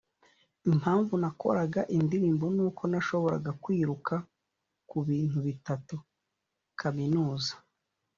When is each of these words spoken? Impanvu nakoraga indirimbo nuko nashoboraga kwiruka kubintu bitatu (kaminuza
Impanvu 0.69 1.13
nakoraga 1.21 1.81
indirimbo 1.97 2.45
nuko 2.55 2.81
nashoboraga 2.91 3.51
kwiruka 3.63 4.15
kubintu 4.89 5.37
bitatu 5.47 5.95
(kaminuza 6.79 7.53